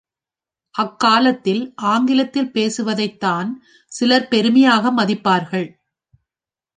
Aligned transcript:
அக்காலத்தில் 0.75 1.61
ஆங்கிலத்தில் 1.75 2.51
பேசுவதைத்தான் 2.51 3.49
சிலர் 3.91 4.27
பெருமையாக 4.27 4.91
மதிப்பார்கள். 4.91 5.67